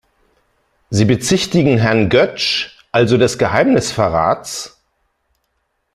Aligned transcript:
Sie 0.89 1.05
bezichtigen 1.05 1.77
Herrn 1.77 2.09
Götsch 2.09 2.71
also 2.91 3.19
des 3.19 3.37
Geheimnisverrats? 3.37 4.81